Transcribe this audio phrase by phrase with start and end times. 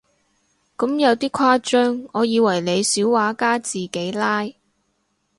[0.77, 4.41] 咁有啲誇張，我以為你小畫家自己拉